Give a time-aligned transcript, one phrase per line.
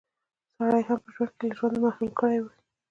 [0.57, 2.51] سړی يې هم په ژوند کښې له ژونده محروم کړی وي